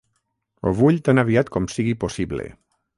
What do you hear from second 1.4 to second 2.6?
com sigui possible.